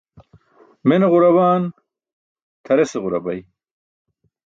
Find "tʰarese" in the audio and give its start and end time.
2.65-2.97